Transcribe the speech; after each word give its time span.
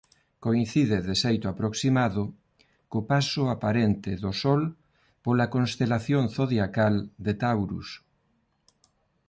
Coincide 0.45 0.97
de 1.07 1.15
xeito 1.23 1.45
aproximado 1.49 2.23
co 2.91 2.99
paso 3.11 3.41
aparente 3.55 4.11
do 4.23 4.31
Sol 4.43 4.61
pola 5.25 5.51
constelación 5.55 6.23
zodiacal 6.37 6.95
de 7.25 7.33
Taurus. 7.41 7.89